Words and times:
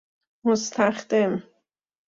مستخدم 0.43 1.43